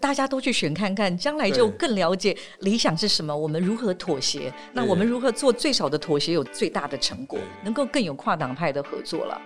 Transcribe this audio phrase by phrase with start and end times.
[0.00, 9.40] 大家都去选看看，将来就更了解理想是什么，我们如何妥协，那我们如何做最少的妥协，有最大的成果，能够更有跨党派的合作了。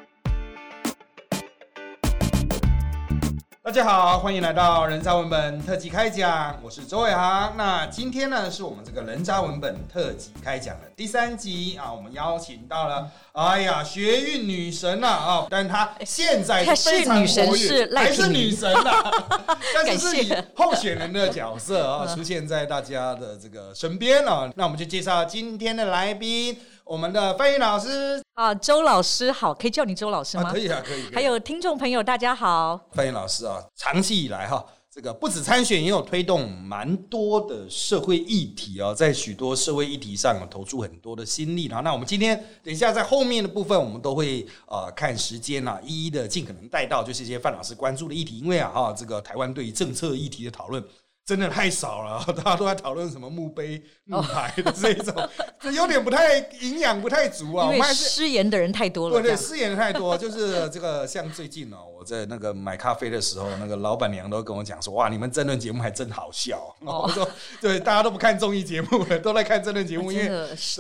[3.73, 7.55] 大家好，欢迎来到人渣文本特辑开讲，我是周伟航。
[7.57, 19.11] 那今天呢，是我们这个人渣文本特辑开讲的第三集啊，我们邀请到了，哎呀，学运女神了啊，但她现在 非常活跃，还是女神啊，
[19.75, 24.53] 但是是以候选人的角色啊，出现在大家的这个身边啊。
[24.55, 26.55] 那我们就介绍今天的来宾。
[26.93, 30.53] 我们的翻译老师啊，周老师好，可以叫你周老师吗？
[30.53, 31.05] 可以啊，可以。
[31.11, 32.79] 还有听众朋友，大家好。
[32.93, 41.65] 翻译老师啊，长期以来哈，这个不止参选，也有推动蛮多的社会议题啊，在许多社会议题上投注很多的心力。
[41.65, 48.39] 然那我们今天等一下在后面的部分，我们都会呃看时间啊，一一的尽可能带到，就是一些范老师关注的议题。
[48.39, 50.85] 因为啊哈，这个台湾对于政策议题的讨论。
[51.25, 55.15] 真的太少了， 大家都在讨论什么墓碑、墓牌的这种，
[55.61, 57.73] 这有点不太营养，不太足啊。
[57.73, 59.21] 因为失言的人太多了。
[59.21, 66.75] 对对，失言太多， 就是这个像最近哦，我在那个买咖啡的时候，那个老板娘都跟我讲说：“哇，你们争论节目还真好笑。
[66.85, 67.27] ”我说
[67.63, 70.29] ：“对，大家都不看综艺节目了，都在看争论节目，因为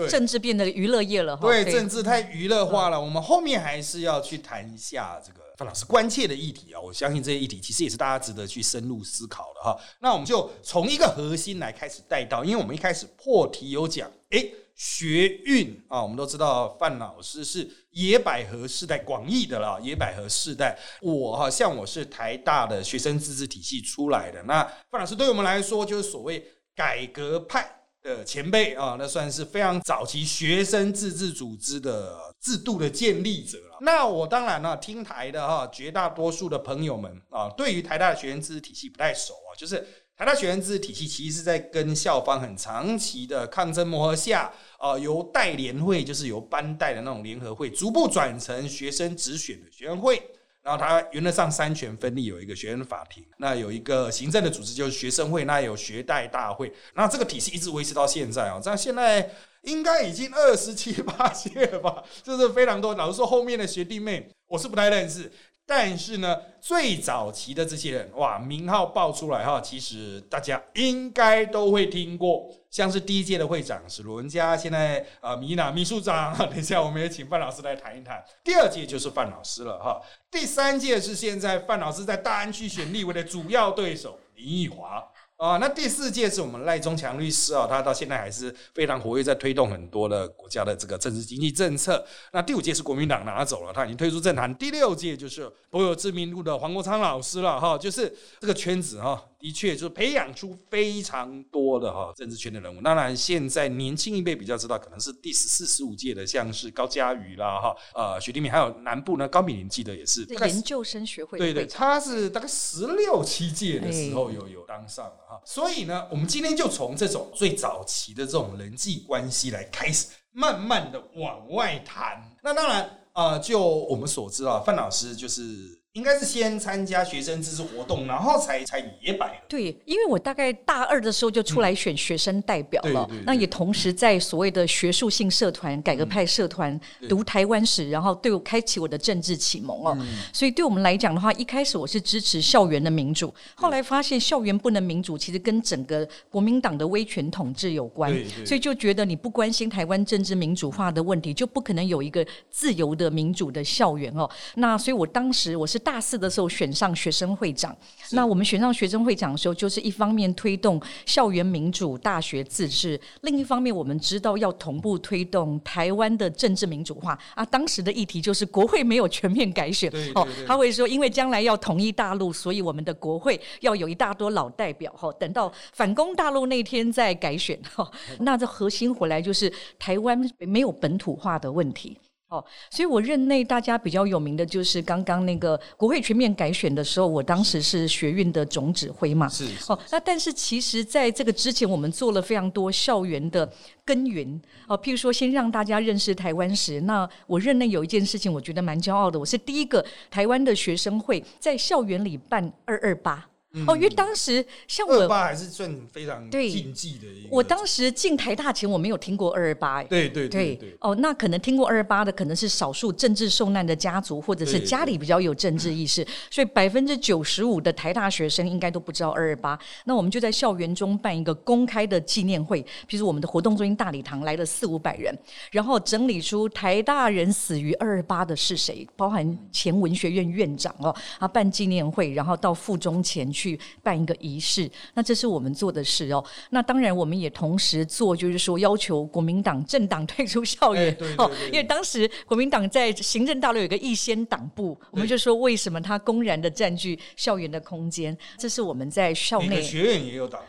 [0.09, 1.37] 政治变得娱乐业了。
[1.37, 3.01] 对，政治太娱乐化了。
[3.01, 9.79] 我们后面还是要去谈一下这个。”范老师关切的议题啊，我相信这些议题其实也是大家值得去深入思考的哈。
[10.01, 20.77] 那我们就从一个核心来开始带到，因为我们一开始破题有讲，哎，学运啊，我们都知道范老师是野百合世代广义的了，野百合世代。
[21.01, 27.79] 我哈像我是台大的学生自治体系出来的，那范老师对我们来说就是所谓改革派。
[28.05, 33.79] 的前辈啊，那算是非常早期学生自治组织的制度的建立者了。
[33.81, 39.57] 那我当然呢，听台的哈，绝大多数的朋友们啊，对于台大的学生自治体系不太熟啊。
[39.57, 50.21] 就是台大学生自治体系其实是在跟校方很长期的抗争磨合下，啊，由代联会，就是由班代的那种联合会，逐步转成学生直选的学生会。
[50.62, 59.28] 然后它原则上三权分立，有一个学生法庭，那有一个行政的组织就是学生会，那有学代大会，那这个体系一直维持到现在啊，这样现在
[59.62, 62.95] 应该已经二十七八届了吧， 就是非常多。
[62.95, 65.31] 老实说，后面的学弟妹我是不太认识。
[65.65, 78.22] 但是呢，最早期的这些人，哇，名号报出来哈，其实大家应该都会听过，像是第一届的会长是罗文佳，现在啊，米娜秘书长， 等一下我们也请范老师来谈一谈。
[78.43, 80.03] 第二届就是范老师了哈，
[80.33, 85.12] 第三届是现在范老师在大安区选立委的主要对手林奕华。
[85.42, 92.06] 啊，那第四届是我们赖中强律师啊，他到现在还是非常活跃，在推动很多的国家的这个政治经济政策。
[92.32, 94.54] 那第五届是国民党拿走了，他已经退出政坛。
[94.54, 99.20] 第六届就是颇有知名度的黄国昌老师了，哈，就是这个圈子哈。
[99.42, 102.80] 的确，就是培养出非常多的哈政治圈的人物。
[102.80, 111.38] 当然，现在年轻一辈比较知道，可能是第十四、十五届的，像是高嘉瑜啦，哈，呃，许定敏，还有南部呢，高敏玲记得也是研究生学会。
[111.38, 115.42] 对对，他是大概十六七届的时候有有当上了哈。
[115.44, 122.22] 所以呢，我们今天就从这种最早期的这种人际关系来开始，慢慢的往外谈。
[122.44, 125.81] 那当然，呃，就我们所知啊，范老师就是。
[125.94, 129.34] 应该是先参加学生自治活动，然后才才野百合。
[129.47, 136.80] 对，因为我大概大二的时候就出来选学生代表了，那也同时在所谓的学术性社团、改革派社团
[137.10, 139.94] 读台湾史，然后对我开启我的政治启蒙哦。
[140.32, 148.10] 所以对我们来讲的话，一开始我是支持校园的民主，后来发现校园不能民主，其实跟整个国民党的威权统治有关，
[148.47, 154.26] 所以就觉得你不关心台湾政治民主化的问题，就不可能有一个自由的民主的校园哦。
[154.54, 155.81] 那所以我当时我是。
[155.82, 157.76] 大四的时候选上学生会长，
[158.12, 167.44] 那我们选上学生会长的时候，就是一方面推动校园民主、大学自治，另一方面我们知道要同步推动台湾的政治民主化啊。
[167.44, 177.91] 当时的议题就是国会没有全面改选哦，他会说因为将来要统一大陆，所以我们的国会要有一大多老代表哈，等到反攻大陆那天再改选哈。
[178.21, 181.98] 那这核心回来就是台湾没有本土化的问题。
[182.33, 189.29] 哦，所以我任内大家比较有名的就是刚刚那个国会全面改选的时候，我当时是学运的总指挥嘛。
[189.29, 193.47] 是哦，那但是其实在这个之前，我们做了非常多校园的
[193.84, 194.41] 耕耘。
[194.67, 196.81] 哦，譬如说先让大家认识台湾史。
[196.81, 203.29] 那我任内有一件事情，我觉得蛮骄傲的，我是第一个台湾的学生会在校园里办二二八。
[203.66, 207.28] 哦，因为当时像二我，八还是算非常对禁忌的一个。
[207.31, 209.83] 我当时进台大前，我没有听过二二八。
[209.84, 219.59] 对对对对，哦，那可能听过二二八的，可能是少数政治受难的家族，或者是家里比较有政治意识，所以百分之九十五的台大学生应该都不知道二二八。
[219.84, 225.15] 那我们就在校园中办一个公开的纪念会，比如我们的活动中心大礼堂来了四五百人，
[225.51, 233.41] 然后整理出台大人死于二二八的是谁，包含前文学院院长哦，啊办纪念会，然后到附中前去
[233.83, 234.71] 办一个仪式。
[234.94, 236.24] 那这是我们做的事哦。
[236.50, 248.16] 那当然，我们也同时做，就是说要求国民党政党退出校园哦因为当时国民党在行政大楼有一个一先党部，我们就说为什么他公然的占据校园的空间？
[248.39, 250.41] 这是我们在校内学院也有党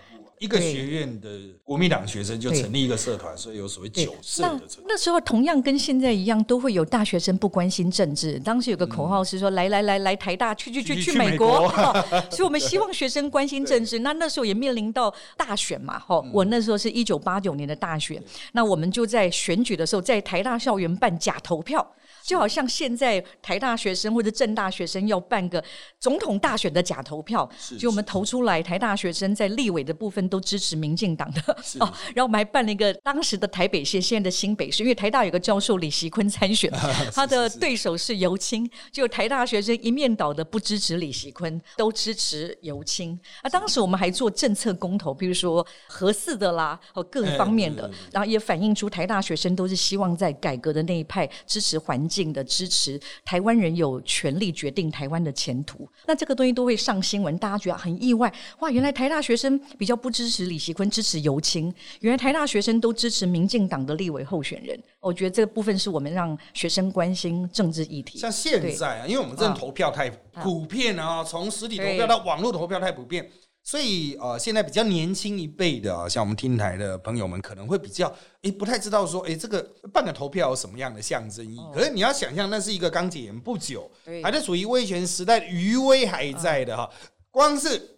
[0.44, 1.30] 一个对学院的
[1.64, 4.84] 国民党学生就成立一个社团，所以有所谓对九社那的成。
[4.86, 8.38] 那时候同样跟现在一样，都会有大学生不关心政治。
[8.40, 11.68] 当时有个口号是说：“来来来来，台大去去去去去去美国美国。
[11.80, 14.00] 哦所以我们希望学生关心政治。
[14.00, 21.88] 那那时候也面临到大选嘛，哈、我那时候是一九八九年的大选，那我们就在选举的时候，在台大校园办假投票。
[22.26, 25.64] 就好像现在台大学生或者政大学生要办个
[26.00, 27.48] 总统大选的假投票，
[27.78, 31.58] 就我们投出来，台大学生在立委的部分都支持民进党的。
[31.62, 31.78] 是。
[31.84, 36.72] 哦，然后我们还办了一个当时的台北县，现在的新北市，因为台大有个教授李习坤参选，
[37.14, 43.20] 他的对手是尤清，就台大学生一面倒的不支持李习坤，都支持尤清。
[43.42, 55.88] 啊，当时我们还做政策公投，比如说核四的啦，和各方面的然后也反映出台大学生都是希望在改革的那一派支持环境的，支持台湾人有权利决定台湾的前途。
[56.06, 64.80] 那这个东西都会上新闻，大家觉得很意外，哇，原来台大学生比较不支持李习坤，支持尤清，原来台大学生都支持民进党的立委候选人。
[65.00, 68.20] 我觉得这个部分是我们让学生关心政治议题。
[68.20, 70.10] 像现在啊，因为我们这啊投票太
[70.42, 73.30] 普遍啊，从实体投票到网络投票太普遍，
[73.64, 79.62] 所以呃，现在比较年轻一辈的啊，像我们听台的朋友们，可能会比较诶不太知道说，诶这个
[79.94, 81.62] 半个投票有什么样的象征意义？
[81.74, 86.90] 可是你要想象，那是一个刚解严不久，对还在处于威权时代，余威还在的哈，
[87.32, 87.90] 光是。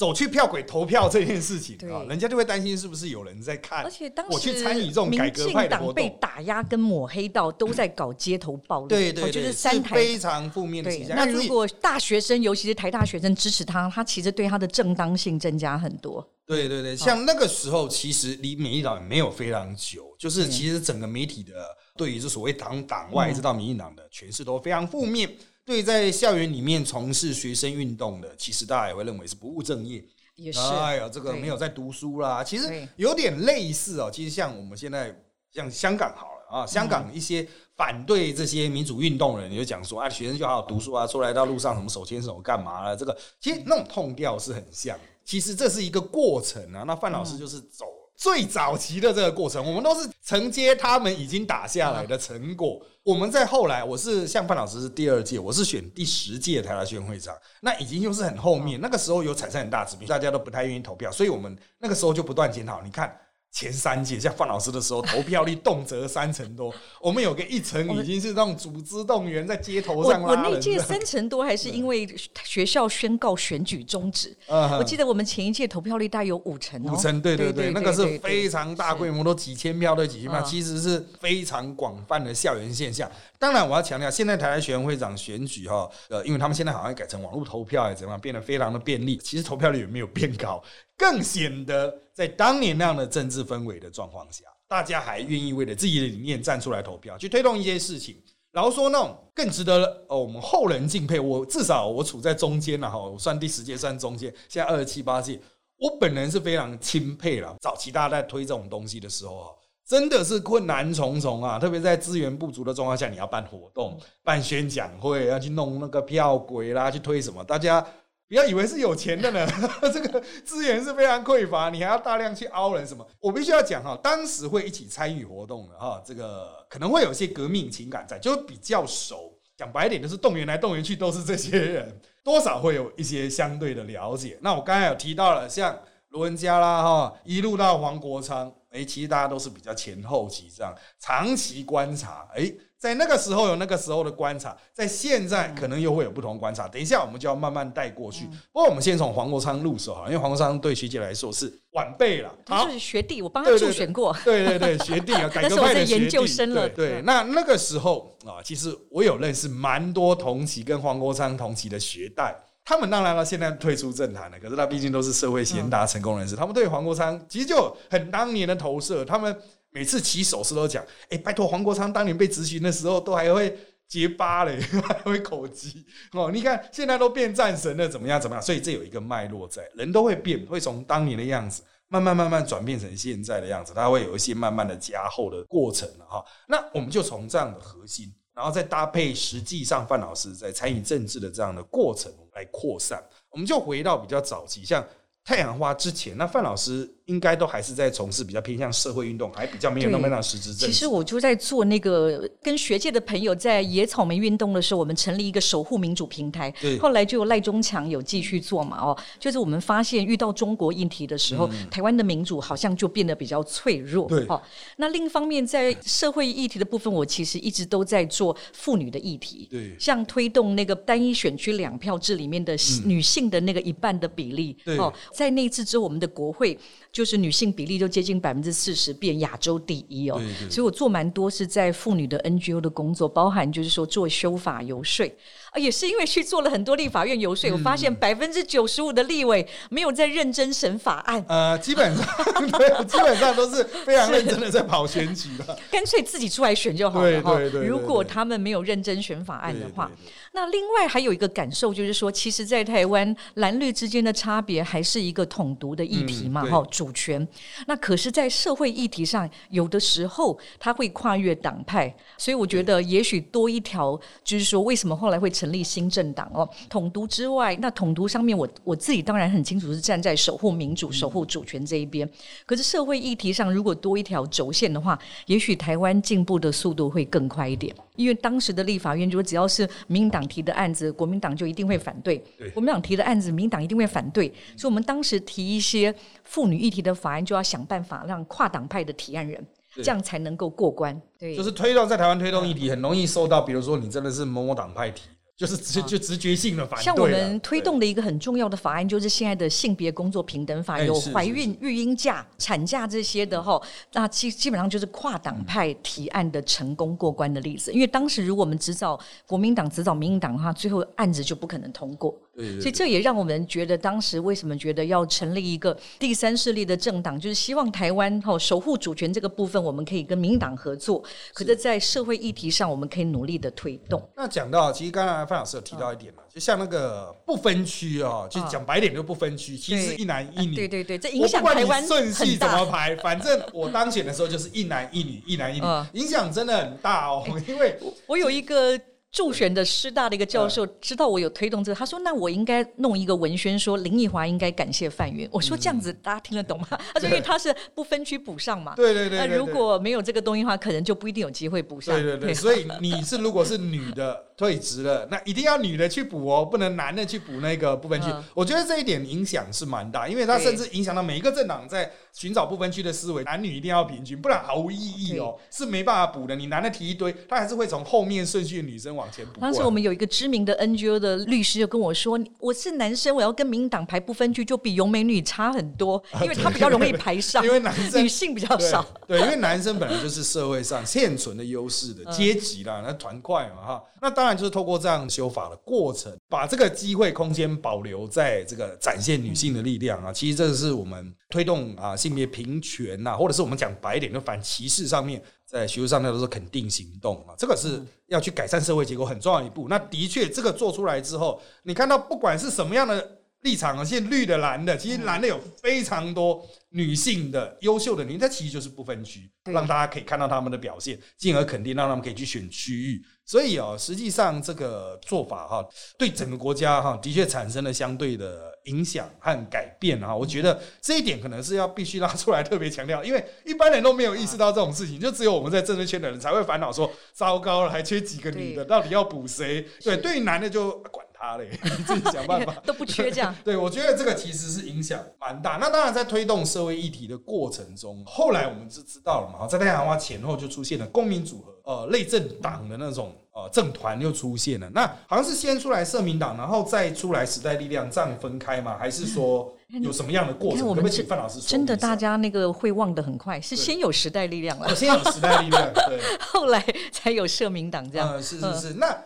[0.00, 11.16] 走去票轨投票这件事情啊，人家就会担心是不是有人在看，而且当时我去参与这种改革派的活动，打压跟抹黑到都在搞街头暴力，对对对，是三台非常负面的形对，象。
[11.18, 16.26] 那如果大学生，尤其是台大学生支持他，他其实对他的正当性增加很多。
[16.46, 21.52] 对对对，像那个时候，其实离民进党也没有非常久，就是其实整个媒体的
[21.94, 25.30] 对于这所谓党党外一直到民进党的诠释都非常负面。
[25.70, 30.04] 对，在校园里面从事学生运动的，其实大家也会认为是不务正业。
[30.34, 34.10] 也是，哎呀，这个没有在读书啦，其实有点类似哦。
[34.12, 35.16] 其实像我们现在
[35.52, 37.46] 像香港好了啊，香港一些
[37.76, 42.96] 反对这些民主运动的人，你就讲说啊，学生就好好读书啊，出来到路上什么手牵手干嘛了？
[42.96, 44.98] 这个其实那种痛调是很像。
[45.24, 46.82] 其实这是一个过程啊。
[46.84, 47.86] 那范老师就是走
[48.20, 52.78] 最早期的这个过程，我们都是承接他们已经打下来的成果。
[53.02, 62.82] 我们在后来，我是像范老师是第二届，我是选第十届台大学生会长，那已经又是很后面，那个时候有产生很大知名，大家都不太愿意投票，所以我们那个时候就不断检讨。
[62.82, 63.18] 你看
[63.52, 70.78] 前三届，像范老师的时候，投票率动辄三成多， 我们有个一成已经是那种组织动员在街头我上我那届。
[70.78, 72.08] 三成多，还是因为
[72.44, 74.36] 学校宣告选举终止。
[74.48, 83.10] 嗯我记得我们前一届投票率大概有五成哦，五成，对对对，那个是非常大规模，都几千票对几千票，嗯其实是非常广泛的校园现象。
[83.38, 89.16] 当然，我要强调，现在台大学院会长选举哈，呃，因为他们现在好像改成网络投票，还是怎么样，变得非常的便利。
[89.18, 90.62] 其实投票率也没有变高，
[91.00, 98.22] 更显得在当年那样的政治氛围的状况下，大家还愿意为了自己的理念站出来投票，去推动一些事情。
[98.52, 101.18] 然后说那种更值得哦，我们后人敬佩。
[101.18, 105.40] 我至少我处在中间了哈，我算第十届，算中间，现在二十七八届，
[105.78, 107.56] 我本人是非常钦佩了。
[107.62, 109.46] 早期大家在推这种东西的时候啊，
[109.86, 111.58] 真的是困难重重啊！
[111.58, 117.82] 特别在资源不足的状况下，你要办活动、办宣讲会，要去弄那个票轨啦，去推什么，大家。
[118.30, 119.44] 不要以为是有钱的呢，
[119.92, 123.04] 这个资源是非常匮乏，你还要大量去凹人什么。
[123.18, 129.36] 我必须要讲哈，当时会一起参与活动的哈，这个可能会有些革命情感在，就是比较熟。
[129.56, 134.38] 讲白一点，就是动员来动员去都是这些人，多少会有一些相对的了解。
[134.40, 135.76] 那我刚才有提到了，像
[136.10, 142.48] 罗文嘉啦哈，一路到黄国昌，哎，其实大家都是比较前后期这样长期观察，哎。
[142.80, 146.66] 在那个时候有那个时候的观察，在现在可能又会有不同观察。
[146.66, 148.24] 等一下我们就要慢慢带过去。
[148.50, 152.34] 不过我们先从黄国昌入手哈，因为黄国昌对学姐来说是晚辈了。
[152.46, 154.16] 他是学弟，我帮他助选过。
[154.24, 156.00] 对对对，学弟啊，改革派的学弟。
[156.00, 162.34] 研究生了对对，嗯那那个时候啊，其实我有认识蛮多同期跟黄国昌同期的学代。
[162.64, 169.04] 他们当然了，现在退出政坛了，可是他毕竟都是社会贤达、成功人士，他们对黄国昌其实就很当年的投射。
[169.04, 169.36] 他们
[169.72, 176.30] 每次起手势都讲：“哎，拜托，黄国昌当年被执行的时候，都还会结巴嘞， 还会口疾哦。
[176.32, 178.20] 你看现在都变战神了，怎么样？
[178.20, 178.42] 怎么样？
[178.42, 186.24] 所以这有一个脉络在，人都会变，会从当年的样子慢慢慢慢转变成现在的样子，它会有一些慢慢的加厚的过程了哈。
[186.48, 188.12] 那我们就从这样的核心。
[188.32, 194.82] 然后再搭配实际上范老师在参与政治的这样的过程来扩散，我们就回到比较早期，像
[195.24, 196.88] 太阳花之前，那范老师。
[197.10, 206.48] 应该都还是在从事比较偏向社会运动，还比较没有那么样实质其实我就在做那个跟学界的朋友在野草莓运动的时候，我们成立一个守护民主平台。
[206.60, 208.78] 对，后来就有赖中强有继续做嘛。
[208.80, 214.06] 哦，就是我们发现遇到中国议题的时候，台湾的民主好像就变得比较脆弱。
[214.08, 214.40] 对，哦，
[214.76, 219.48] 那另一方面在社会议题的部分，我其实一直都在做妇女的议题。
[219.50, 224.56] 对，像推动那个单一选区两票制里面的女性的那个一半的比例。
[224.64, 226.56] 对，哦，在那次之后，我们的国会。
[226.92, 230.20] 就是女性比例都接近百分之四十，变亚洲第一哦。
[230.48, 235.06] 所以我做蛮多是在妇女的 NGO 的工作，包含就是说做修法游说
[235.50, 241.24] 啊，也是因为去做了很多立法院游说，我发现百分之九十五的立委没有在认真审法案。
[241.28, 242.06] 呃，基本上
[242.58, 247.38] 对，基本上都是非常认真的在跑选举了， 干脆自己出来选就好了哈。
[247.66, 249.90] 如果他们没有认真选法案的话。
[250.32, 257.26] 那另外还有一个感受就是说，其实，在台湾蓝绿之间的差别还是一个统独的议题嘛，哈，主权。
[257.66, 266.48] 那可是，在社会议题上，有的时候它会跨越党派，所以我觉得也许多一条，就是说，为什么后来会成立新政党哦？
[266.68, 272.08] 统独之外，那统独上面，我我自己当然很清楚是站在守护民主、守护主权这一边。
[272.46, 274.96] 可是社会议题上，如果多一条轴线的话，
[275.26, 277.74] 也许台湾进步的速度会更快一点。
[278.00, 282.18] 因为当时的立法院如果，只要是民党提的案子，国民党就一定会反对；
[282.54, 284.32] 国民党提的案子，民党一定会反对。
[284.56, 290.98] 所以，我们当时提一些妇女议题的法案，就要想办法让跨党派的提案人，这样才能够过关。
[291.18, 295.02] 对，就是推动在台湾推动议题，很容易受到，比如说你真的是某某党派提。
[295.40, 296.84] 就是直就直觉性的反对。
[296.84, 303.58] 像我们推动的一个很重要的法案，就是现在的性别工作平等法，有怀孕育婴假、产假这些的哈。
[303.94, 307.72] 那基基本上就是跨党派提案的成功过关的例子。
[307.72, 312.14] 因为当时如果我们只找国民党、只找民进党的话，最后案子就不可能通过。
[312.60, 321.02] 所以这也让我们觉得，当时为什么觉得要成立一个第三势力的政党，就是希望台湾哈守护主权这个部分，我们可以跟民党合作。
[321.34, 324.02] 可是，在社会议题上，我们可以努力的推动。
[324.16, 330.54] 那讲到，其实刚才范老师有提到一点嘛，就像那个不分区哦，就讲白点就不分区，其实一男一女。
[330.54, 335.66] 对对对，这影响台湾顺序怎么排，反正我当选的时候就是一男一女，一男一女，
[336.00, 337.24] 影响真的很大哦。
[337.46, 338.80] 因为我有一个。
[339.12, 349.18] 助选的师大的一个教授知道我有推动这个，他说：“那我应该弄一个文宣，说林奕华应该感谢范云。”我说：“这样子大家听得懂吗？” 他说：“因为他是不分区补上嘛。”对对对。
[349.18, 351.94] 那如果没有这个东西的话，可能就不一定有机会补上。
[351.94, 352.32] 对对对。
[352.32, 358.08] 所以你是如果是女的退职了，那一定要女的去补哦，不能男的去补那个不分区。
[358.32, 366.34] 我觉得这一点影响是蛮大，因为它甚至影响到每一个政党在寻找不分区的思维，男女一定要平均，不然毫无意义哦，是没办法补的。
[366.36, 369.40] 你男的提一堆，他还是会从后面顺序的女生往前补。
[369.40, 369.80] 当时我们。
[369.80, 378.84] 有一个知名的 NGO 的律师就跟我说：“我是男生，我要跟民党排不分区，就比勇美女差很多，因为他比较容易排上， 因为男生女性比较少。
[379.08, 383.82] 对，因为男生本来就是社会上现存的优势的阶级啦，那团块嘛哈。
[384.02, 390.12] 那当然就是透过这样修法的过程，把这个机会空间保留在这个展现女性的力量啊。
[390.12, 399.66] 其实这是我们推动啊性别平权呐，或者是我们讲白一点，就反歧视上面。”在学术上面都是肯定行动啊，这个是要去改善社会结构很重要一步。
[399.68, 413.02] 那的确，这个做出来之后，你看到不管是什么样的立场啊，现在绿的、蓝的，其实蓝的有非常多女性的优秀的，你这其实就是不分区，让大家可以看到他们的表现，进而肯定让他们可以去选区域。
[413.26, 415.64] 所以哦，实际上这个做法哈，
[415.98, 420.14] 对整个国家哈，的确产生了相对的影响和改变啊。
[420.14, 429.64] 我觉得这一点可能是要必须拉出来特别强调，因为一般人都没有意识到这种事情，就只有我们在政治圈的人才会烦恼说：糟糕了，还缺几个女的，到底要补谁？
[429.82, 431.04] 对，对于男的就管。
[431.22, 433.36] 他嘞，你 自己想办法，都不缺这样。
[433.44, 435.58] 对，我觉得这个其实是影响蛮大。
[435.60, 444.68] 那当然，在推动社会议题的过程中，后来我们就知道了嘛，在太阳花前后就出现了公民组合，呃，类政党的那种呃政团又出现了。
[444.74, 448.76] 那好像是先出来社民党，然后再出来时代力量，这样分开吗？
[448.78, 450.66] 还是说有什么样的过程？
[450.66, 451.48] 我们请范老师说。
[451.48, 458.22] 真的，大家那个会忘得很快，是先有时代力量了，先有时代力量，对， 后来才有社民党这样。
[458.22, 458.96] 是是是，那。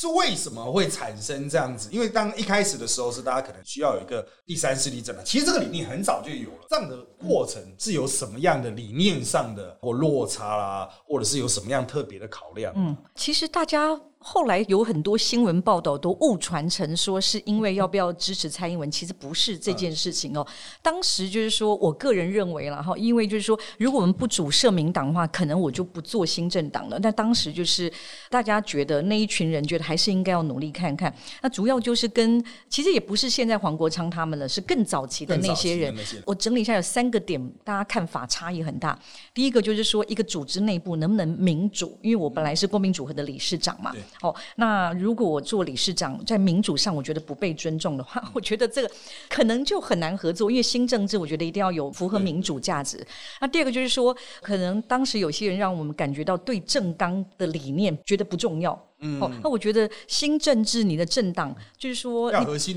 [0.00, 1.90] 是为什么会产生这样子？
[1.92, 6.66] 因为当一开始的时候是大家可能需要有一个第三势力政党，其实这个理念很早就有了。
[6.70, 12.72] 这样的过程是有什么样的理念上的或落差啦，或者是有什么样特别的考量？
[12.74, 14.00] 嗯，其实大家。
[14.22, 20.46] 后来有很多新闻报道都误传成说是因为要不要支持蔡英文，其实不是这件事情哦。
[20.82, 27.00] 当时就是说我个人认为了哈，因为就是说如果我们不主社民党的话，可能我就不做新政党了。
[27.00, 27.90] 但当时就是
[28.28, 31.12] 大家觉得那一群人觉得还是应该要努力看看。
[31.40, 35.96] 那主要就是跟其实也不是现在黄国昌他们了，是更早期的那些人。
[36.26, 38.98] 我整理一下有三个点，大家看法差异很大。
[39.32, 43.94] 第一个就是说一个组织内部能不能民主，因为我本来是公民组合的理事长嘛。
[44.22, 48.90] 哦，那如果我做理事长，在民主上我觉得不被尊重的话， 我觉得这个
[49.28, 50.50] 可能就很难合作。
[50.50, 53.04] 因为新政治，我觉得一定要有符合民主价值。
[53.40, 58.78] 那第二个就是说，可能当时有些人让我们感觉到对正纲的理念觉得不重要。
[59.18, 62.30] 哦，那我觉得新政治，你的政党就是说，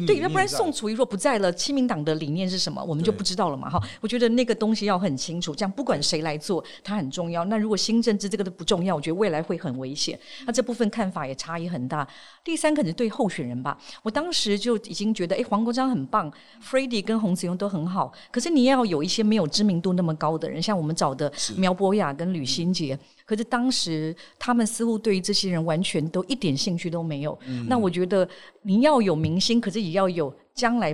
[0.07, 3.69] 对，要不然宋楚瑜若不在了，亲民党的理念是什么，我们就不知道了嘛。
[3.69, 7.43] 哈，我觉得那个东西要很清楚，这样不管谁来做，它很重要。
[7.45, 10.17] 那如果新政治这个都不重要，我觉得未来会很危险。
[10.45, 12.07] 那这部分看法也差异很大。
[12.41, 22.97] 第三，可能对候选人吧，我当时就已经觉得，哎，黄国章很棒 f r e d d y 跟洪子庸都很好，可是你要有一些没有知名度那么高的人，像我们找的苗博雅跟吕新杰。
[23.25, 27.37] 可是当时他们似乎对于这些人完全都一点兴趣都没有。
[27.67, 28.27] 那我觉得
[28.63, 30.93] 你要有明星，可是也要有将来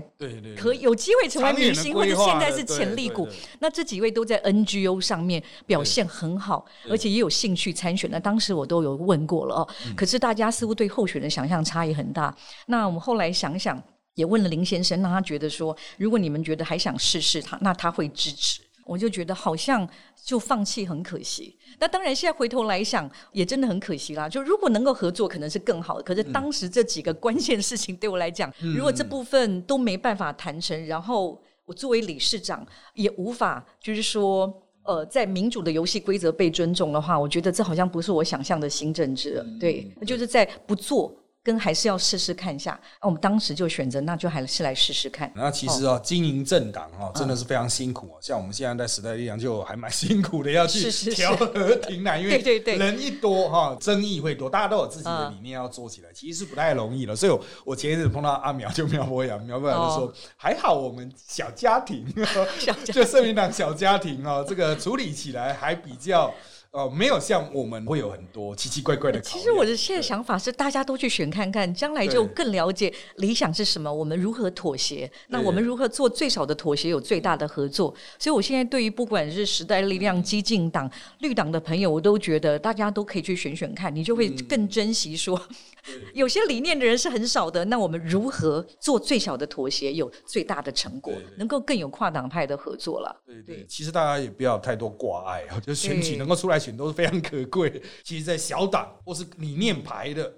[0.55, 3.27] 可有机会成为明星，或者现在是潜力股。
[3.59, 8.09] 那这几位都在 NGO 上面表现很好，而且也有兴趣参选。
[8.11, 9.67] 那当时我都有问过了哦。
[9.95, 12.35] 可是大家似乎对候选人想象差异很大。
[12.67, 13.81] 那我们后来想想，
[14.15, 18.61] 也问了林先生，让他觉得说，如果你们觉得还想试试他，那他会支持。
[18.89, 21.55] 我就觉得好像就放弃很可惜。
[21.79, 24.27] 那当然，现在回头来想，也真的很可惜啦。
[24.27, 26.03] 就如果能够合作，可能是更好的。
[26.03, 32.65] 可是当时这几个关键事情对我来讲，如果这部分都没办法谈成，然后我作为理事长
[32.95, 39.45] 也无法，就是说，呃，在民主的游戏规则被尊重的话，我觉得这好像不是我想象的新政治。
[39.59, 41.15] 对，就是在不做。
[41.41, 45.31] 跟还是要试试看一下，那我们当时就选择，那就还是来试试看。
[45.33, 48.17] 那其实哦，经营政党哦，真的是非常辛苦哦。
[48.21, 52.37] 像我们现在在时代力量，就还蛮 辛苦的，要去调和停难，因为
[52.77, 57.15] 人一多哈，争议会多，大家都有自己的理念要做起来，其实是不太容易了。
[57.15, 62.05] 所以，我前一阵碰到阿苗，就苗博洋，苗博洋就说：“还好我们小家庭，
[62.85, 66.33] 就社民党小家庭哦，这个处理起来还比较。”
[66.71, 69.19] 哦，没有像我们会有很多奇奇怪怪的。
[69.21, 77.93] 其实我的现在想法是，大家都去选看看，将来就更了解理想是什么，我们如何妥协，那我们如何做最少的妥协，有最大的合作。
[78.19, 85.41] 所以，我现在对于不管是时代力量、激进党、绿党的朋友，我都觉得大家都可以去选选看，你就会更珍惜说。
[86.13, 93.21] 有些理念的人是很少的，那我们如何做最小的妥协，有最大的成果，能够更有跨党派的合作了？
[93.25, 97.81] 对对，其实大家也不要太多挂碍啊， 就选举能够出来选都是非常可贵。
[98.03, 100.31] 其实，在小党或是理念牌的，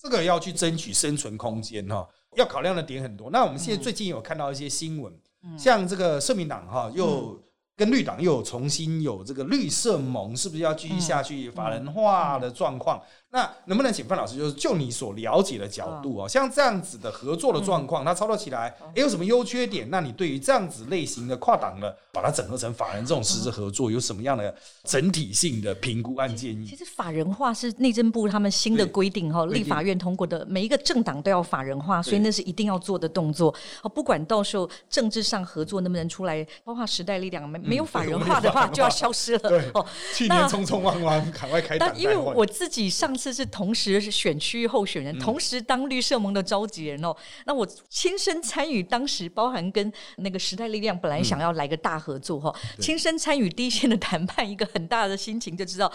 [0.00, 3.30] 这个要去争取生存空间哈，要考量的点很多。
[3.30, 5.12] 那我们现在最近有看到一些新闻，
[5.58, 7.36] 像这个社民党哈，又
[7.76, 13.02] 跟绿党又有重新有这个绿色盟，是不是要继续下去法人化的状况？
[13.34, 19.90] 那能不能请范老师，就是就你所了解的角度啊，像这样子的合作的状况，它操作起来有什么优缺点？
[19.90, 26.64] 那你对于这样子类型的跨党的，把它整合成法人这种实质合作，有什么样的整体性的评估案建议？
[26.64, 33.52] 其实法人化是内政部他们新的规定哈，立法院通过的，每一个政党都要法人化，所以那是一定要做的动作。
[33.82, 39.48] 哦，不管到时候政治上合作能不能出来，包括时代力量没没有法人化的话，就要消失了。
[39.48, 43.23] 对，哦，去年匆匆忙忙赶快开但因为我自己上次。
[43.24, 47.16] 这是同时是选区候选人，同时当绿色盟的召集人哦。
[47.46, 55.90] 那我亲身参与当时，包含跟那个时代力量本来想要来个大合作哈，亲身参与第一线的谈判，一个很大的心情就知道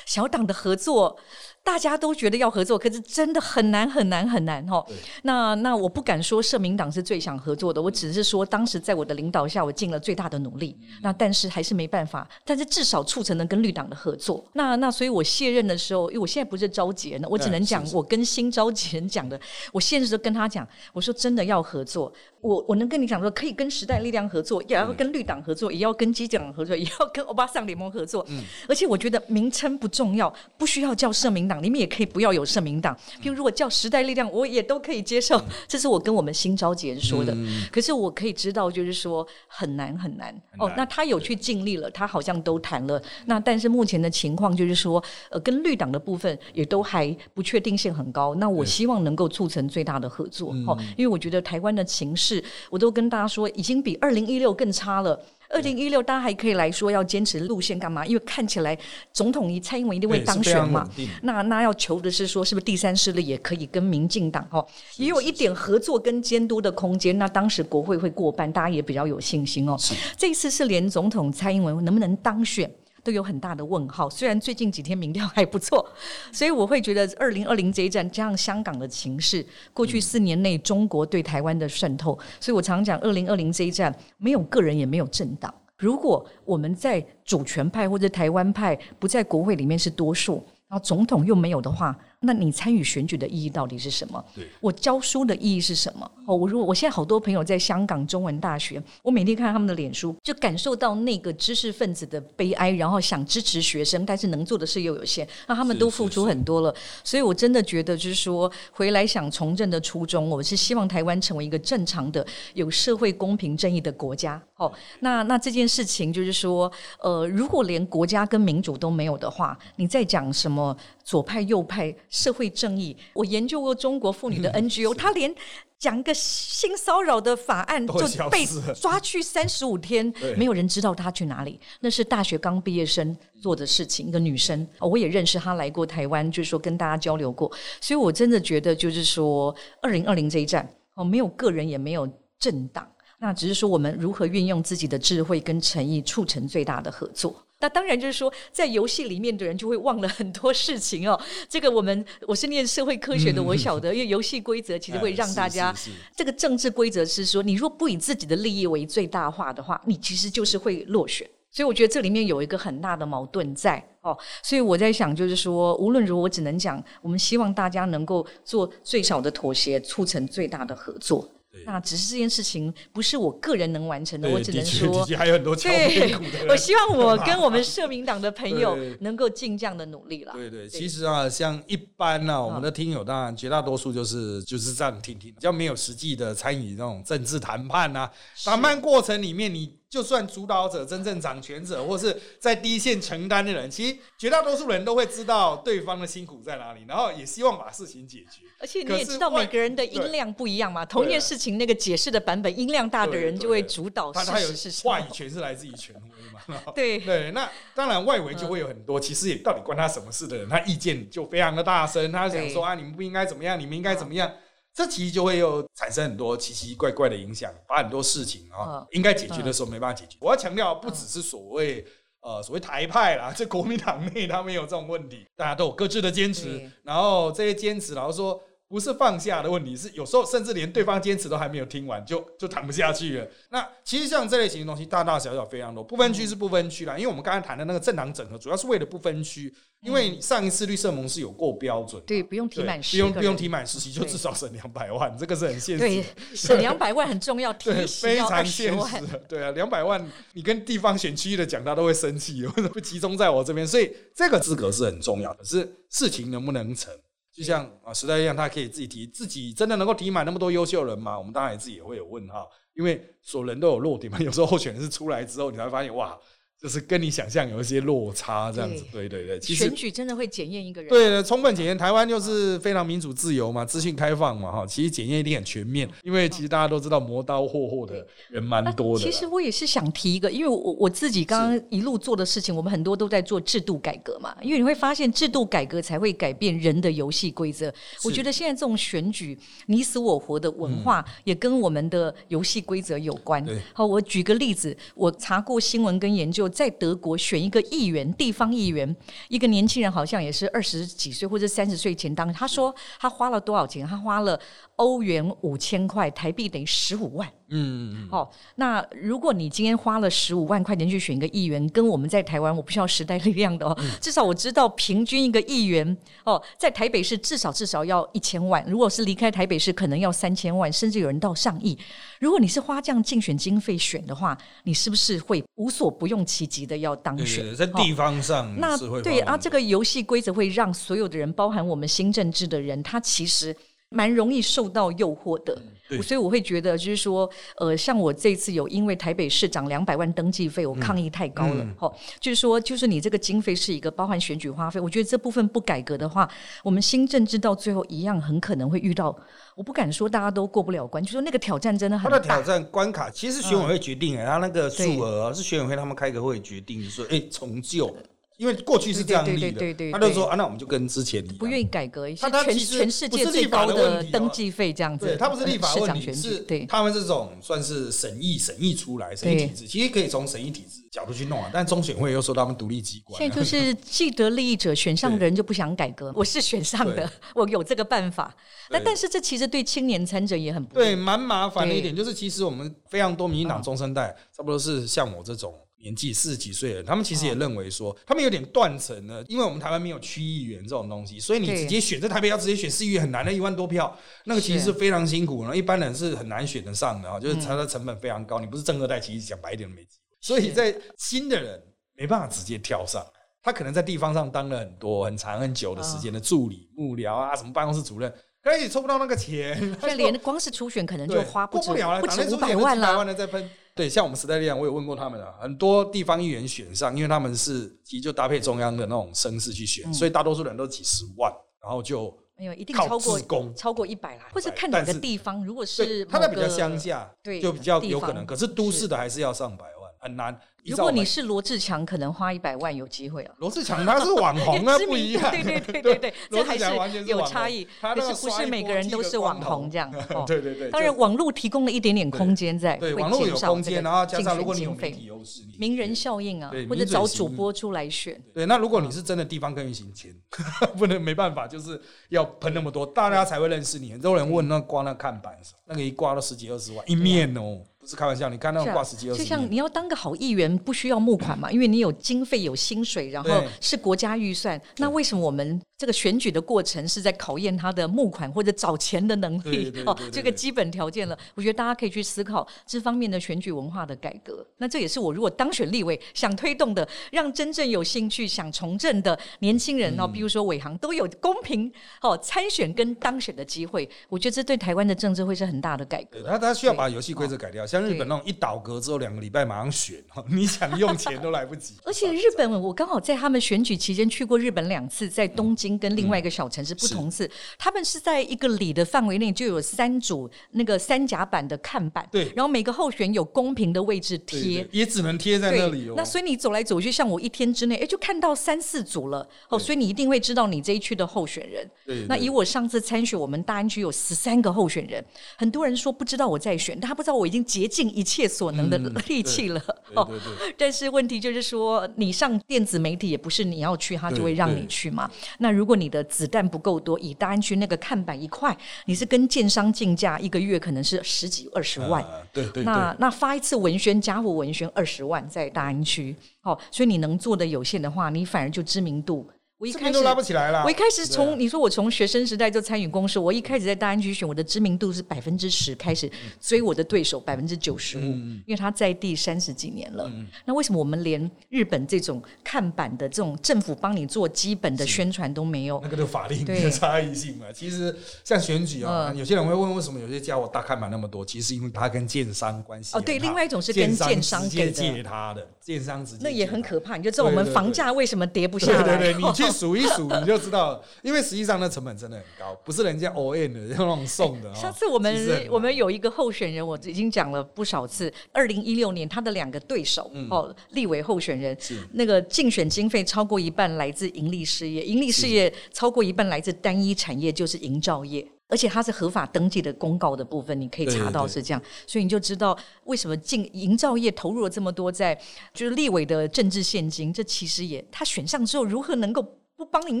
[0.06, 1.20] 小党的合作。
[1.62, 4.84] 大家都觉得要合作，可是真的很难很难很难哈。
[5.22, 10.76] 那那我不敢说社民党是最想合作的，我只是说当时在我的领导下，我尽了最大的努力。
[11.02, 14.42] 那但是还是没办法，但是至少促成了跟绿党的合作。
[14.54, 19.38] 那那所以我卸任的时候，因为我现在不是召集人，我只能讲我跟新召集人讲的。
[19.72, 22.12] 我现实跟他讲，我说真的要合作。
[22.40, 28.24] 我我能跟你讲说，可以跟时代力量合作，也要跟绿党合作，也要跟基党合作，也要跟欧巴桑联盟合作。
[28.28, 32.94] 嗯，而且我觉得名称不重要，不需要叫社民党，你们也可以不要有社民党。
[33.22, 35.42] 譬如如果叫时代力量，我也都可以接受。
[35.66, 37.34] 这是我跟我们新召集人说的。
[37.72, 40.34] 可是我可以知道，就是说很难很难。
[40.58, 43.02] 哦，那他有去尽力了，他好像都谈了。
[43.26, 48.34] 那但是目前的情况就是说，呃，跟绿党的部分也都还不确定性很高。
[48.34, 55.18] 那我希望能够促成最大的合作，哦，因为我觉得台湾的情势，我都跟大家说，已经比二零一六更差了。
[55.50, 58.04] 二零一六，大家还可以来说要坚持路线干嘛？
[58.04, 58.76] 因为看起来
[59.12, 60.88] 总统一蔡英文一定会当选嘛。
[61.22, 64.64] 那那要求的是说，是不是第三势力也可以跟民进党哦，
[64.96, 67.16] 也有一点合作跟监督的空间？
[67.18, 69.76] 那当时国会会过半，大家也比较有信心哦。
[70.16, 72.70] 这一次是连总统蔡英文能不能当选？
[73.08, 74.10] 都有很大的问号。
[74.10, 75.82] 虽然最近几天民调还不错，
[76.30, 79.42] 所以我会觉得二零二零这一战加上香港的情势，
[79.72, 85.52] 过去四年内中国对台湾的渗透，所以我常讲二零二零这一战没有个人也没有政党。
[85.78, 91.98] 如果我们在主权派或者台湾派不在国会里面是多数，然后总统又没有的话。
[92.20, 94.24] 那你参与选举的意义到底是什么？
[94.60, 96.10] 我教书的意义是什么？
[96.26, 106.74] 哦，我如果我现在好多朋友在香港中文大学，我每天看他们的脸书，就感受到那个知识分子的悲哀，然后想支持学生，但是能做的事又有限，那他们都付出很多了。
[107.04, 114.42] 所以我真的觉得，就是说回来想从政的初衷，我是希望台湾成为一个正常的、有社会公平正义的国家。
[114.56, 121.94] 哦，那那这件事情就是说，呃，如果连国家跟民主都没有的话，你在讲什么左派右派？
[122.10, 125.34] 社会正义，我研究过中国妇女的 NGO，他连
[125.78, 128.44] 讲一个性骚扰的法案就被
[128.74, 131.60] 抓去三十五天，没有人知道她去哪里。
[131.80, 137.50] 那是大学刚毕业生做的事情，一个女生，我也认识她来过台湾，就是说跟大家交流过。
[137.80, 142.08] 所以我真的觉得，就是说二零二零这一战，哦，没有个人，也没有
[142.40, 142.90] 政党，
[143.20, 147.40] 那只是说我们如何运用自己的智慧跟诚意，促成最大的合作。
[147.60, 151.20] 那当然就是说，在游戏里面的人就会忘了很多事情哦。
[151.48, 155.74] 这个我们我是念社会科学的，我晓得，因为游戏规则其实会让大家
[156.14, 161.28] 这个政治规则是说，你若不以自己的利益为最大化的话，你其实就是会落选。
[161.50, 164.16] 所以我觉得这里面有一个很大的矛盾在哦。
[164.42, 171.28] 所以我在想，就是说，无论如何，我只能讲，我们希望大家能够做最少的妥协，促成最大的合作。
[171.64, 176.14] 那只是这件事情不是我个人能完成的，我只能说，还有很多对，
[176.48, 180.32] 我希望我 跟我们社民党的朋友能够尽这样的努力了。
[180.34, 188.10] 对对，其实啊，像一般呢，我们的听友当然绝大多数就是就是这样听听，比较没有实际的参与那种政治谈判啊，
[188.44, 189.77] 谈判过程里面你。
[189.90, 198.42] 就算主导者、真正掌权者，或是在第一线承担的人，其实绝大多数人都会知道对方的辛苦在哪里，然后也希望把事情解决。
[198.60, 200.84] 而且你也知道，每个人的音量不一样嘛。
[200.84, 204.12] 同一件事情，那个解释的版本，音量大的人就会主导。
[204.12, 204.48] 他他有
[204.82, 206.60] 话语权是来自于权威嘛？
[206.74, 214.30] 对对，那当然外围就会有很多，其实也到底关他什么事的人，他意见就非常的大声，他想说啊，你们不应该怎么样，你们应该怎么样。
[214.78, 220.16] 这其实就会又产生很多奇奇怪怪的影响，把很多事情啊，应该解决的时候没办法解决。
[220.20, 221.84] 我要强调，不只是所谓
[222.20, 228.40] 呃所谓台派啦，这国民党内他们有这种问题，大家都有各自的坚持，然后这些坚持，然后说。
[228.68, 233.26] 不是放下的问题，是有时候甚至连对方坚持都还没有听完，就就谈不下去了。
[233.50, 235.82] 那其实像这类型的东西，大大小小非常多。
[235.82, 239.52] 不分区是不分区啦，因为我们刚才谈的那个政党整合，主要是为了不分区。
[239.80, 245.78] 因为上一次绿色盟是有过标准，对，不用提满，不用不用提满十席，就至少省两百万，这个是很现实。
[245.78, 246.04] 对，
[246.34, 249.20] 省两百万很重要，对，非常现实。
[249.28, 253.64] 对啊，两百万你跟地方选区的讲，他都会生气，为什么不集中在我这边？
[253.64, 256.92] 所以这个资格是很重要的，是事情能不能成。
[257.38, 261.16] 就像啊时代一样，他可以自己提，自己真的能够提满那么多优秀人吗？
[261.16, 264.18] 我们当然自己也会有问号，因为所有人都有弱点嘛。
[264.18, 266.18] 有时候候选人是出来之后，你才发现哇。
[266.60, 269.40] 就是跟你想象有一些落差，这样子，对对对。
[269.40, 270.88] 选举真的会检验一个人。
[270.88, 271.78] 对的，充分检验。
[271.78, 274.66] 台湾就是非常民主自由嘛，资讯开放嘛，哈。
[274.66, 279.04] 其实检验一定很全面，因为其实大家都知道磨刀霍霍的人蛮多的。
[279.04, 284.36] 其实我也是想提一个，因为我我自己刚刚一路做的事情，我们很多都在做制度改革嘛。
[284.42, 287.72] 因为你会发现，制度改革才会改变人的游戏规则。
[288.04, 293.46] 我觉得现在这种选举你死我活的文化，也跟我们的游戏规则有关。
[293.72, 296.47] 好，我举个例子，我查过新闻跟研究。
[296.48, 298.96] 在德国选一个议员，地方议员，
[299.28, 302.32] 一个年轻人好像也是二十几岁或者三十岁前当。
[302.32, 303.86] 他说他花了多少钱？
[303.86, 304.40] 他花了
[304.76, 307.30] 欧元五千块，台币等于十五万。
[307.50, 321.78] 嗯，好，那如果你今天花了十五万块钱去选一个议员，跟我们在台湾，我不需要时代力量的哦，至少我知道平均一个议员哦，在台北市至少至少要一千万，如果是离开台北市，可能要三千万，甚至有人到上亿。
[322.20, 327.54] 如果你是花这样竞选经费选的话，你是不是会无所不用其极的要当选？
[327.56, 333.56] 在地方上，那对啊，这个游戏规则会让所有的人，包含我们新政治的人，他其实。
[333.90, 335.56] 蛮容易受到诱惑的。
[336.02, 346.28] 所以我会觉得，就是说，呃，像我这次有因为台北市长两百万登记费，我抗议太高了，哈，就是说，就是你这个经费是一个包含选举花费，我觉得这部分不改革的话，
[346.62, 349.16] 我们新政治到最后一样很可能会遇到，
[349.54, 352.18] 我不敢说大家都过不了关，就说那个挑战真的很大。
[352.18, 357.94] 他的挑战关卡其实选委会决定，哎，他那个数额是选委会他们开个会决定，说，哎，重旧。
[358.38, 371.50] 因为过去是这样立的，他就说啊，那我们就跟之前一样，不愿意改革，他他其实全世界最高的登记费这样子，对他不是立法问题，是他们这种算是审议审议出来审议体制，其实可以从审议体制角度去弄啊。
[371.52, 378.32] 但中选会又说他们独立机关，现在就是既得利益者选上的人就不想改革，我是选上的，我有这个办法。
[378.70, 385.52] 那但是这其实对青年参者也很对，蛮麻烦的一点就是，其实我们非常多民进党中生代，差不多是像我这种。
[385.80, 400.16] 年纪四十几岁了，他们其实也认为说，他们有点断层了，因为我们台湾没有区议员这种东西，所以你直接选在台北要直接选市议员很难的，一万多票，那个其实是非常辛苦，然后一般人是很难选得上的啊，就是它的成本非常高，你不是正二代，其实讲白一点都没机会。
[400.20, 401.62] 所以在新的人
[401.94, 403.06] 没办法直接跳上，
[403.40, 408.12] 他可能在地方上当了很多很长很久的时间的助理、幕僚啊，什么办公室主任，
[408.42, 413.48] 可也抽不到那个钱， 现在连光是初选可能就花不止不止五百万了，再分。
[413.78, 423.20] 对，像我们时代力量，我有问过他们啊，很多地方议员选上，因为他们是其实就搭配中央的那种声势去选，所以大多数人都几十万，然后就没有一定超过
[423.54, 429.77] 超过一百啦，或者看哪个地方，如果是他在比较乡下，对，就比较有可能，可是都市的还是要上百万，
[430.08, 430.40] 很难。
[430.64, 433.34] 如果你是罗志强，可能花一百万有机会啊。
[433.38, 435.30] 罗志强他是网红啊， 不一样。
[435.30, 437.66] 对对对对对，这还是有差异。
[437.80, 439.90] 可是不是每个人都是网红这样。
[440.26, 440.70] 对对对。
[440.70, 448.20] 当然，网络提供了一点点空间在，对网络有空间，然后加上如果你有媒体优势，名人效应啊，或者找主播出来选。
[448.34, 450.14] 对，那如果你是真的地方更运行钱，
[450.76, 453.92] 不能没办法，就是要喷那么多，大家才会认识你。
[453.92, 457.62] 很多人问那挂那看板，那个一挂都十几二十万一面哦。
[457.88, 464.60] 是开玩笑，你看那种挂十几二十，就像你要当个好议员，不需要募款嘛，因为你有经费、有薪水，然后是国家预算。
[464.76, 469.72] 那为什么我们这个选举的过程是在考验他的募款或者找钱的能力？
[469.86, 471.16] 哦，这个基本条件了。
[471.36, 474.44] 我觉得大家可以去思考这方面的选举文化的改革。
[474.56, 483.88] 那这也是我如果当选立委想推动的，让真正有兴趣想从政的年轻人哦，比如说伟航都有公平哦参选跟当选的机会。
[484.08, 486.24] 我觉得这对台湾的政治会是很大的改革。
[486.24, 487.78] 他他需要把游戏规则改掉，像。
[487.88, 491.74] 日本那种一倒阁之后两个礼拜马上选， 你想用钱都来不及。
[491.86, 497.28] 而且日本，我刚好在他们选举期间去过日本两次，在东京跟另外一个小城市不同是，
[497.58, 505.94] 他们是在一个里的范围内就有三组那个三甲板的看板，对，然后每个候选有公平的位置贴，也只能贴在那里哦。
[505.96, 511.68] 那所以你走来走去，像我一天之内，哎，就看到三四组了哦，所以你一定会知道你这一区的候选人。
[511.84, 515.04] 对，那以我上次参选，我们大安区有十三个候选人，
[515.36, 518.78] 很多人说不知道我在选，他不知道我已经竭尽一切所能的
[519.08, 519.62] 力气了。
[519.94, 520.08] 哦，
[520.56, 525.10] 但是问题就是说，你上电子媒体也不是你要去，他就会让你去嘛。
[525.38, 532.04] 那如果你的子弹不够多，以大安区那个看板一块，你是跟建商竞价，一个月可能是十几二十万。
[532.32, 532.62] 对对。
[532.62, 536.14] 那那发一次文宣，家户文宣二十万，在大安区。
[536.42, 539.28] 哦，所以你能做的有限的话，你反而就知名度。
[539.58, 540.62] 我一开始拉不起来了。
[540.64, 546.08] 我一开始从你说我从学生时代就参与公事，我一开始在大安区选，我的知名度是百分之十，开始
[546.40, 550.08] 追我的对手百分之九十五，因为他在地三十几年了。
[550.44, 555.80] 那为什么我们连日本这种看板的这种政府帮你做基本的宣传都没有？
[555.82, 557.46] 那个就法令的 差异性嘛。
[557.52, 557.92] 其实
[558.22, 561.24] 像选举啊，有些人会问为什么有些家伙大看板那么多？
[561.24, 564.70] 其实因为他跟建商关系哦，对，另外一种是跟建商借
[565.02, 566.96] 他的，建商直接那也很可怕。
[566.96, 568.96] 你就知道我们房价为什么跌不下来？
[568.96, 569.47] 对对，你去。
[569.50, 574.54] 数一数你就知道了，因为实际上那成本真的很高，不是人家 O N 的，那种送的。
[574.54, 578.12] 上次我们我们有一个候选人，我已经讲了不少次。
[578.32, 581.56] 二零一六年他的两个对手哦，立委候选人，
[581.92, 588.26] 那个竞选经费超过一半来自盈利事业，盈利事业超过一半来自单一产业，就是营造业。
[588.50, 595.14] 而且它是合法登记的公告的部分，你可以查到是这样，所以你就知道为什么进营造业投入了这么多在
[595.52, 597.12] 就是立委的政治现金。
[597.12, 599.37] 这其实也他选上之后如何能够。
[599.58, 600.00] 不帮营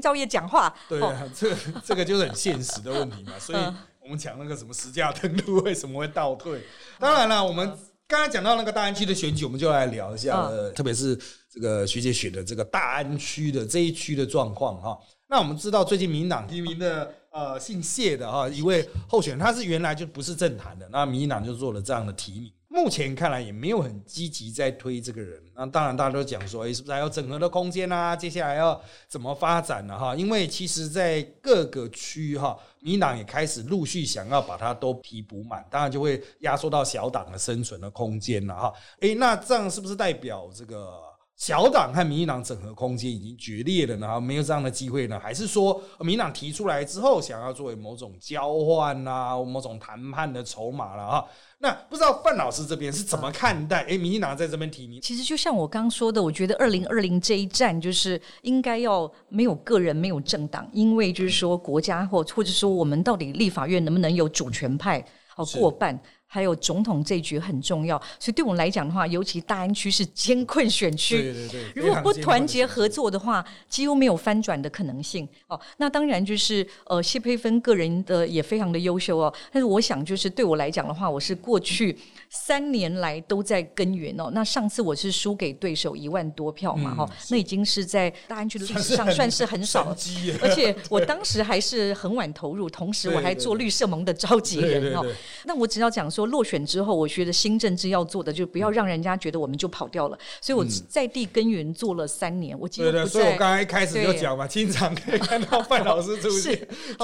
[0.00, 3.32] 造业讲话，对啊， 这这个就是很现实的问题嘛。
[3.40, 3.58] 所以
[4.02, 6.60] 我们讲那个什么实价登录为什么会倒退？
[6.98, 7.66] 当然了，我们
[8.06, 11.18] 刚才讲到那个大安区的选举，我们就来聊一下，特别是
[11.50, 14.98] 这个徐姐选的这个大安区的这一区的状况哈。
[15.28, 22.52] 那我们知道最近民党提名的呃姓谢的哈一位候选人，他是原来就不是政坛的，那民党就做了这样的提名。
[22.86, 25.42] 目前看来也没有很积极在推这个人。
[25.56, 28.14] 那当然，大家都讲说，哎，是不是还有整合的空间啊？
[28.14, 29.98] 接下来要怎么发展呢？
[29.98, 38.72] 哈，因为其实，在各个区哈，民党也开始陆续想要把它都提补满，当然就会压缩到小党的生存的空间了哈。
[39.00, 40.92] 哎，那这样是不是代表这个？
[41.36, 45.20] 小党和民进党整合空间已经决裂了呢，没有这样的机会呢？
[45.20, 51.26] 还是说民党提出来之后，想要作为某种交换啊，某种谈判的筹码了哈？
[51.58, 53.82] 那不知道范老师这边是怎么看待？
[53.88, 65.04] 哎，民进党在这边提名，其实就像我刚说的，我觉得二零二零这一战就是应该要没有个人，没有政党，因为就是说国家或或者说我们到底立法院能不能有主权派
[65.36, 66.00] 哦过半？
[66.28, 75.26] 还有总统这一局很重要，所以对我们来讲的话，尤其大安区是艰困选区，对对对，如果不团结合作的话，几乎没有翻转的可能性。
[75.46, 81.96] 哦，那当然就是呃，谢佩芬个人的也非常的优秀哦，但是我想就是对我来讲的话，我是过去
[82.28, 84.28] 三年来都在耕耘哦。
[84.32, 89.96] 那上次我是输给对手一万多票嘛，哈，那已经是在大安区的历史上算是很少，
[90.42, 95.06] 而且我当时还是很晚投入，同时我还做绿色盟的召集人哦。
[95.44, 96.10] 那我只要讲。
[96.16, 100.18] 说落选之后，我觉得新政治要做的，就不要让人家觉得我们就跑掉了。
[100.40, 103.06] 所以我在地耕耘做了三年，我记得。
[103.06, 106.56] 所以我刚才一开始就讲嘛，经常可以看到范老师出现。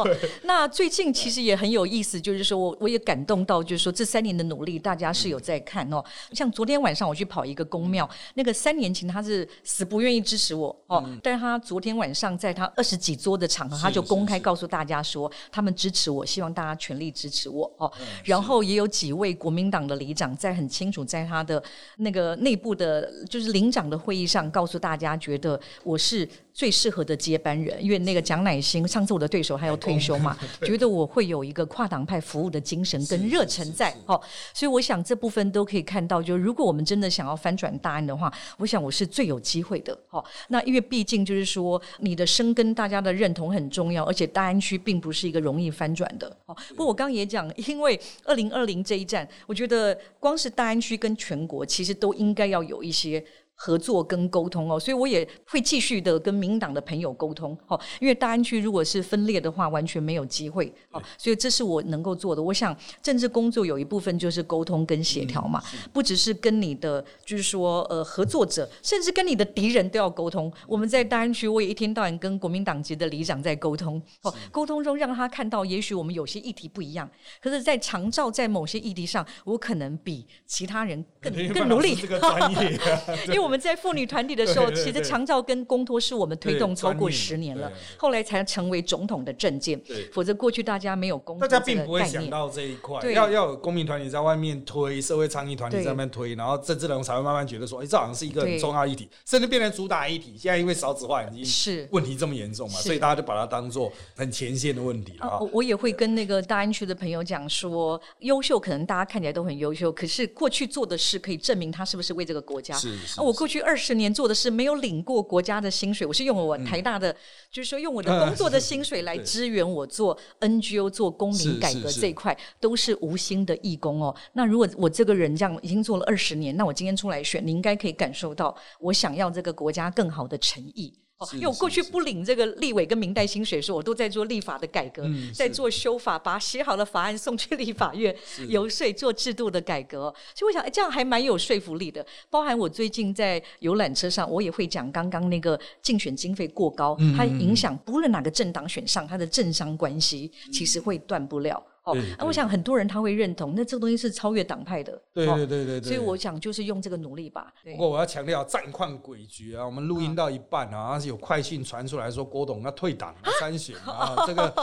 [0.03, 0.19] 对。
[0.45, 6.03] 那最近其实也很有意思，就是说我我也感动到，就是说这三年的努力，大家是有在看哦。
[6.33, 17.93] 像昨天晚上我去跑一个公庙，那个三年前他是死不愿意支持我哦，但是他昨天晚上在他二十几桌的场合，他就公开告诉大家说，他们支持我，希望大家全力支持我哦。
[18.25, 19.02] 然后也有几。
[19.03, 21.61] 几位国民党的里长在很清楚，在他的
[21.97, 26.29] 那个内部的，就是领长的会议上，告诉大家，觉得我是。
[26.55, 34.21] 最适合的接班人，因为那个蒋乃馨上次我的对手还要退休嘛，觉得我会有一个跨党派服务的精神跟热忱在，哦，
[34.53, 53.25] 所以我想这部分都可以看到，就如果我们真的想要翻转大案的话，我想我是最有机会的，哦，那因为毕竟就是说你的生根，大家的认同很重要，而且大安区并不是一个容易翻转的，哦，不过我刚刚也讲，因为二零二零这一站，我觉得光是大安区跟全国其实都应该要有一些。
[53.55, 62.43] 合作跟沟通哦，所以我也会继续的跟民党的朋友沟通哦，因为大安区如果是分裂的话，完全没有机会哦，所以这是我能够做的。
[62.43, 65.63] 我想政治工作有一部分就是沟通跟协调嘛，
[65.93, 70.53] 不只是跟你的就是说呃合作者，甚至跟你的敌人都要沟通。
[70.67, 77.09] 我们在大安区，我也一天到晚跟国民党籍的里长在沟通哦，沟通中让他看到，也许我们有些议题不一样，
[77.41, 82.79] 可是，在长照在某些议题上，我可能比其他人更更努力，这个专业，
[83.29, 83.53] 因为我们。
[83.53, 89.79] 我们在妇女团体的时候， 其实长照跟公托是我们推动超过十年了，后来才成为总统的政见。
[90.11, 92.99] 否则过去大家没有公，大家并不会想到这一块。
[93.13, 100.35] 要要有公民团体在外面推，社会倡议团体在外面推，然后政治人才会慢慢觉得说，哎，这好像是一个很重要议题，甚至变成主打议题。
[100.39, 105.39] 现在因为少子化已经是问题这么严重嘛，所以大家就把它当做很前线的问题了。
[105.43, 112.75] 我我也会跟那个大安区的朋友讲说，优秀可能大家看起来都很优秀，可是过去做的事可以证明他是不是为这个国家。
[112.75, 113.21] 是是。
[113.21, 117.15] 我过去二十年做的事没有领过国家的薪水，我是用我台大的，
[117.51, 124.15] 就是说用我的工作的薪水来支援我做 NGO 做公民改革这一块，都是无薪的义工哦。
[124.35, 131.02] 那如果我这个人这样已经做了二十年，那我今天出来选，你应该可以感受到我想要这个国家更好的诚意。
[131.35, 135.05] 因为我过去不领这个立委跟明代薪水的时候，我都在做立法的改革，
[135.35, 138.15] 在做修法，把写好的法案送去立法院
[138.49, 140.13] 游说做制度的改革。
[140.35, 142.05] 所以我想，哎这样还蛮有说服力的。
[142.31, 151.63] 包含我最近在游览车上，我也会讲刚刚那个竞选经费过高，它影响不论哪个政党选上，它的政商关系其实会断不了。
[151.85, 155.01] 哦，那我想很多人他会认同，那这个东西是超越党派的。
[155.13, 155.83] 对对对对对。
[155.83, 157.53] 所以我想就是用这个努力吧。
[157.65, 159.67] 不过我要强调战况诡谲啊！
[159.67, 164.55] 我们录音到一半啊，是有快讯传出来说郭董要退党参选啊， 这个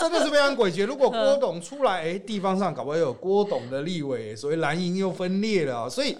[0.00, 0.84] 真的是非常诡谲。
[0.84, 5.88] 如果郭董出来，哎，地方上搞不好有郭董的立委，所以蓝营又分裂了。
[5.88, 6.16] 所以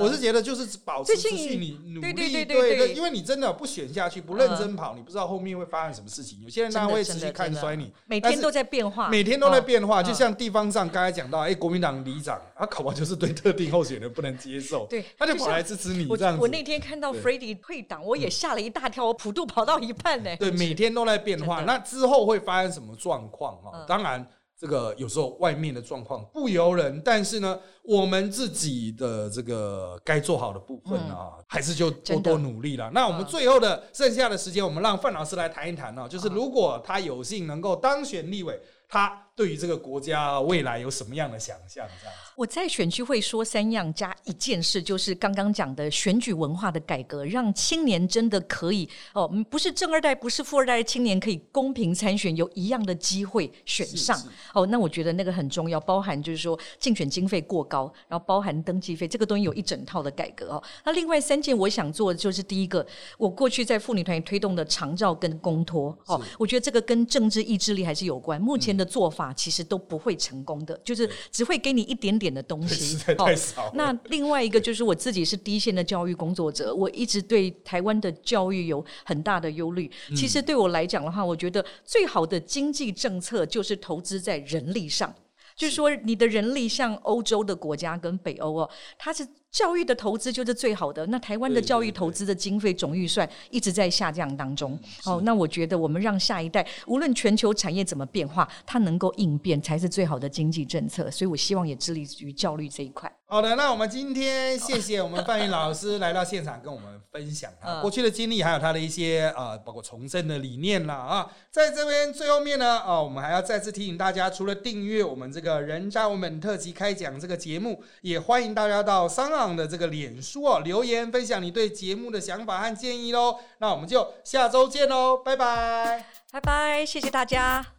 [0.00, 6.40] 我是觉得就是保持持续你努力，对对对，因为你真的不选下去，不认真跑，你不知道后面会发生什么事情。
[6.42, 9.97] 有些人他会持续看衰你，每天都在变化，每天都在变化。
[10.02, 16.40] 就像地方上刚才讲到，哎，国民党里长，他考不好就是对特定候选人不能接受，对，他就跑来支持你这样子。
[16.40, 20.36] 我那天看到 f r e d d y 退党，我也吓了一大跳，我普渡跑到一半呢。
[20.36, 23.56] 对，每天都在变化，那之后会发生什么状况？
[23.64, 23.84] 啊？
[23.86, 24.26] 当然，
[24.58, 32.90] 这个有时候外面的状况不由人，但是呢，我们自己的这个该做好的部分啊，还是就多多努力了。
[32.92, 39.24] 那我们最后的剩下的时间，我们让范老师来谈一谈呢，就是如果他有幸能够当选立委，他。
[39.38, 41.68] 对于这个国家未来有什么样的想象？
[41.72, 54.20] 这样子，我在选区会说三样加一件事，就是刚刚讲的选举文化的改革，让青年真的可以哦，不是正二代，不是富二代的，青年可以公平参选，有一样的机会选上。
[54.52, 60.62] 哦，那我觉得那个很重要，包含就是说竞选经费过高，然后包含登记费，这个东西有一整套的改革哦。
[60.84, 62.84] 那另外三件我想做的就是第一个，
[63.16, 68.40] 我过去在妇女团推动的长照跟公托哦，我觉得这个跟政治意志力还是有关。
[68.40, 69.27] 目前的做法。
[69.32, 73.70] 其实都不会成功的，就是只会给你一点点的东西，太少。
[73.74, 79.90] 那另外一个就是我自己是第一线的教育工作者，我一直对台湾的教育有很大的忧虑。
[80.16, 85.14] 其实对我来讲的话，我觉得最好的经济政策就是投资在人力上，
[85.58, 89.28] 就是说你的人力像欧洲的国家跟北欧哦，它是。
[89.50, 91.06] 教育的投资就是最好的。
[91.06, 94.78] 那台湾的教育投资的经费总预算一直在下降当中。
[95.06, 101.10] 哦，那我觉得我们让下一代，无论全球产业怎么变化，它能够应变才是最好的经济政策。
[101.10, 103.10] 所以我希望也致力于教育这一块。
[103.30, 111.30] 好的，那我们今天谢谢我们范云老师来到现场跟我们分享他过去的经历，还有他的一些呃，包括重生的理念啦啊。
[111.50, 123.38] 在这边最后面呢，啊，我们还要再次提醒大家，除了订阅我们这个人渣文本特辑开讲这个节目，也欢迎大家到商昂的这个脸书哦留言分享你对节目的想法和建议喽。
[123.58, 127.77] 那我们就下周见喽，拜拜，拜拜，谢谢大家。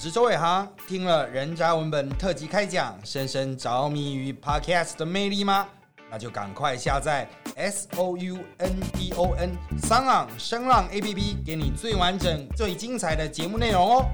[0.00, 5.68] 我是周伟航，听了人渣文本特辑开讲，深深着迷于 Podcast 的魅力吗？
[6.10, 9.50] 那就赶快下载 S O U N D O N
[9.82, 14.06] 三浪声浪 A P P，给你最完整、最精彩的节目内容哦。